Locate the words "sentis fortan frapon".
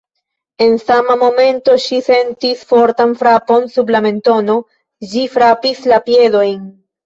2.07-3.69